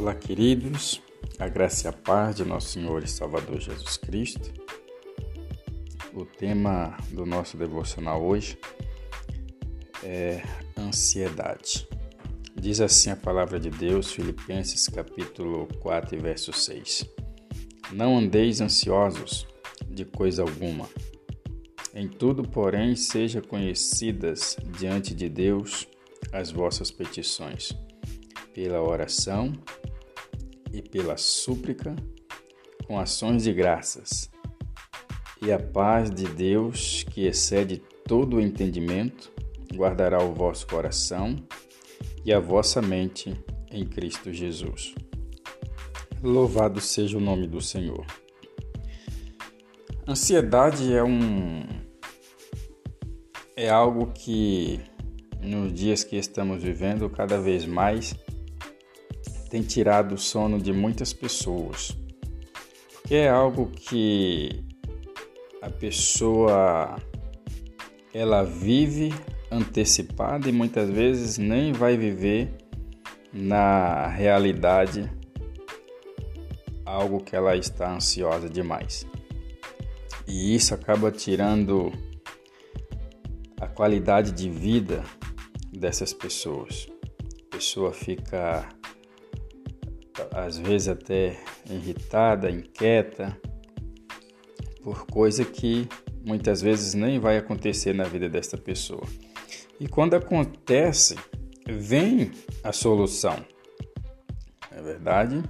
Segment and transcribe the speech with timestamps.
[0.00, 0.98] Olá, queridos,
[1.38, 4.50] a graça e a paz de nosso Senhor e Salvador Jesus Cristo.
[6.14, 8.58] O tema do nosso devocional hoje
[10.02, 10.42] é
[10.74, 11.86] ansiedade.
[12.58, 17.04] Diz assim a palavra de Deus, Filipenses capítulo 4, verso 6.
[17.92, 19.46] Não andeis ansiosos
[19.86, 20.88] de coisa alguma.
[21.94, 25.86] Em tudo, porém, seja conhecidas diante de Deus
[26.32, 27.76] as vossas petições,
[28.54, 29.52] pela oração
[30.72, 31.94] e pela súplica,
[32.86, 34.30] com ações de graças.
[35.42, 39.32] E a paz de Deus, que excede todo o entendimento,
[39.74, 41.36] guardará o vosso coração
[42.24, 43.34] e a vossa mente
[43.70, 44.94] em Cristo Jesus.
[46.22, 48.04] Louvado seja o nome do Senhor.
[50.06, 51.62] Ansiedade é um
[53.56, 54.80] é algo que
[55.42, 58.14] nos dias que estamos vivendo cada vez mais
[59.50, 61.96] tem tirado o sono de muitas pessoas.
[62.92, 64.64] Porque é algo que
[65.60, 66.96] a pessoa
[68.14, 69.12] ela vive
[69.50, 72.48] antecipada e muitas vezes nem vai viver
[73.32, 75.10] na realidade
[76.86, 79.04] algo que ela está ansiosa demais.
[80.28, 81.92] E isso acaba tirando
[83.60, 85.02] a qualidade de vida
[85.72, 86.86] dessas pessoas.
[87.48, 88.79] A pessoa fica
[90.32, 91.36] às vezes até
[91.68, 93.36] irritada, inquieta,
[94.82, 95.88] por coisa que
[96.24, 99.02] muitas vezes nem vai acontecer na vida desta pessoa.
[99.78, 101.16] E quando acontece,
[101.66, 103.44] vem a solução.
[104.70, 105.42] É verdade?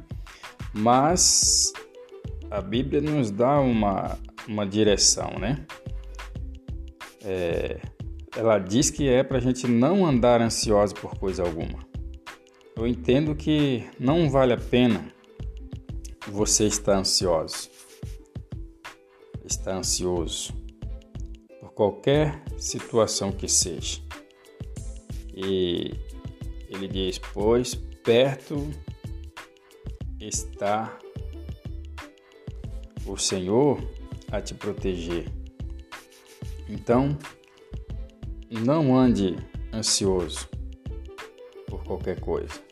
[0.73, 1.73] Mas
[2.51, 5.65] a Bíblia nos dá uma, uma direção, né?
[7.23, 7.81] É,
[8.37, 11.90] ela diz que é para a gente não andar ansioso por coisa alguma
[12.81, 15.13] eu entendo que não vale a pena
[16.27, 17.69] você estar ansioso,
[19.45, 20.55] estar ansioso
[21.61, 24.01] por qualquer situação que seja.
[25.35, 25.91] E
[26.71, 28.67] ele diz: Pois perto
[30.19, 30.99] está
[33.05, 33.79] o Senhor
[34.33, 35.31] a te proteger.
[36.67, 37.19] Então,
[38.51, 39.37] não ande
[39.71, 40.49] ansioso
[41.67, 42.70] por qualquer coisa.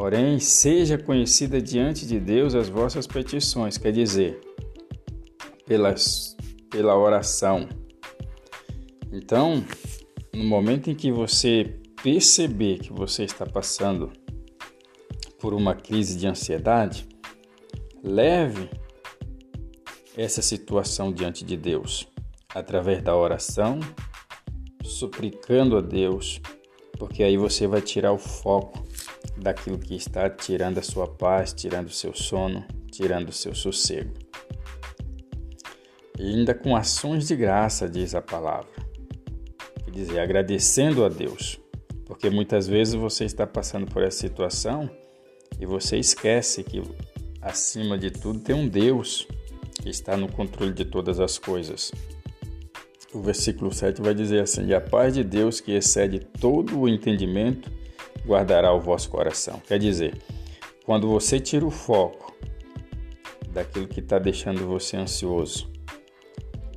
[0.00, 4.38] Porém, seja conhecida diante de Deus as vossas petições, quer dizer,
[5.66, 6.36] pelas,
[6.70, 7.68] pela oração.
[9.10, 9.64] Então,
[10.32, 14.12] no momento em que você perceber que você está passando
[15.40, 17.04] por uma crise de ansiedade,
[18.00, 18.70] leve
[20.16, 22.06] essa situação diante de Deus,
[22.54, 23.80] através da oração,
[24.84, 26.40] suplicando a Deus,
[27.00, 28.86] porque aí você vai tirar o foco
[29.40, 34.12] daquilo que está tirando a sua paz, tirando o seu sono, tirando o seu sossego.
[36.18, 38.70] E ainda com ações de graça, diz a palavra.
[39.84, 41.60] Quer dizer, agradecendo a Deus.
[42.04, 44.90] Porque muitas vezes você está passando por essa situação
[45.60, 46.82] e você esquece que
[47.40, 49.28] acima de tudo tem um Deus
[49.80, 51.92] que está no controle de todas as coisas.
[53.12, 56.88] O versículo 7 vai dizer assim: E a paz de Deus, que excede todo o
[56.88, 57.70] entendimento,
[58.28, 59.60] guardará o vosso coração.
[59.66, 60.18] Quer dizer,
[60.84, 62.36] quando você tira o foco
[63.50, 65.72] daquilo que está deixando você ansioso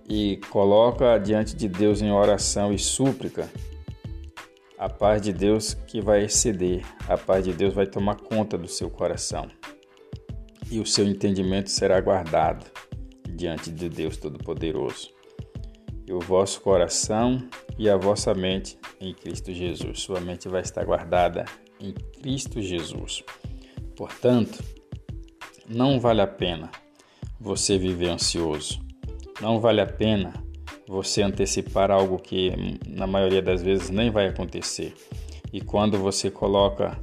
[0.09, 3.49] e coloca diante de Deus em oração e súplica,
[4.77, 8.67] a paz de Deus que vai exceder, a paz de Deus vai tomar conta do
[8.67, 9.47] seu coração
[10.71, 12.65] e o seu entendimento será guardado
[13.29, 15.11] diante de Deus Todo-Poderoso.
[16.07, 17.47] E o vosso coração
[17.77, 20.01] e a vossa mente em Cristo Jesus.
[20.01, 21.45] Sua mente vai estar guardada
[21.79, 23.23] em Cristo Jesus.
[23.95, 24.63] Portanto,
[25.67, 26.71] não vale a pena
[27.39, 28.79] você viver ansioso.
[29.41, 30.33] Não vale a pena
[30.87, 32.51] você antecipar algo que
[32.87, 34.93] na maioria das vezes nem vai acontecer.
[35.51, 36.97] E quando você coloca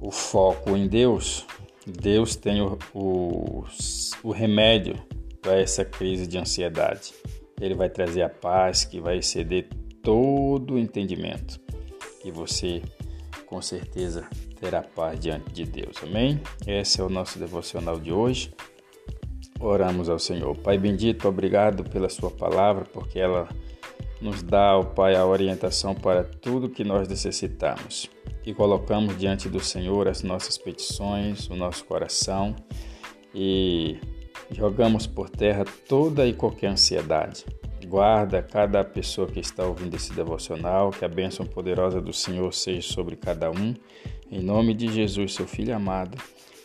[0.00, 1.46] o foco em Deus,
[1.86, 3.64] Deus tem o, o,
[4.22, 5.00] o remédio
[5.40, 7.12] para essa crise de ansiedade.
[7.60, 9.68] Ele vai trazer a paz que vai exceder
[10.02, 11.60] todo o entendimento.
[12.24, 12.82] E você,
[13.46, 14.26] com certeza,
[14.60, 15.96] terá paz diante de Deus.
[16.02, 16.40] Amém?
[16.66, 18.52] Esse é o nosso devocional de hoje.
[19.60, 20.56] Oramos ao Senhor.
[20.56, 23.48] Pai bendito, obrigado pela Sua palavra, porque ela
[24.20, 28.10] nos dá, ó Pai, a orientação para tudo que nós necessitamos.
[28.44, 32.56] E colocamos diante do Senhor as nossas petições, o nosso coração
[33.34, 33.98] e
[34.50, 37.44] jogamos por terra toda e qualquer ansiedade
[37.92, 42.80] guarda cada pessoa que está ouvindo esse devocional, que a bênção poderosa do Senhor seja
[42.80, 43.74] sobre cada um.
[44.30, 46.16] Em nome de Jesus, seu filho amado.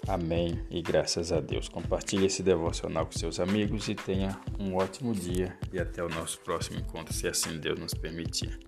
[0.07, 1.67] Amém e graças a Deus.
[1.67, 6.39] Compartilhe esse devocional com seus amigos e tenha um ótimo dia e até o nosso
[6.39, 8.66] próximo encontro, se assim Deus nos permitir.